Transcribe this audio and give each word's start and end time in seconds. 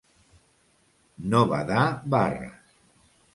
No 1.33 1.43
badar 1.51 1.85
barres. 2.17 2.57